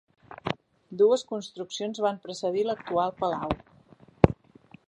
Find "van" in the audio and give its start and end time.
2.07-2.19